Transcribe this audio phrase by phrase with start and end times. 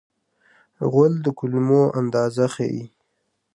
[0.91, 2.83] غول د کولمو اندازه ښيي.